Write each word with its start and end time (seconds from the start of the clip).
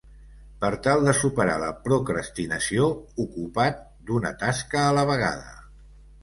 Per 0.61 0.69
tal 0.85 1.03
de 1.07 1.11
superar 1.17 1.57
la 1.63 1.67
procrastinació, 1.87 2.87
ocupa"t 3.25 3.85
d"una 4.09 4.33
tasca 4.45 4.83
a 4.87 4.97
la 5.01 5.05
vegada. 5.13 5.55